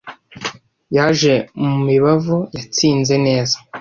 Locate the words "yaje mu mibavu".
0.95-2.37